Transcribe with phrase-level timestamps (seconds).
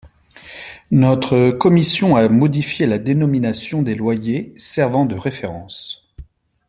[0.89, 6.07] Notre commission a modifié la dénomination des loyers servant de référence.